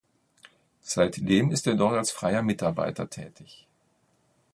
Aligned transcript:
Seitdem 0.81 1.51
ist 1.51 1.67
er 1.67 1.75
dort 1.75 1.95
als 1.95 2.09
freier 2.09 2.41
Mitarbeiter 2.41 3.07
tätig. 3.07 3.67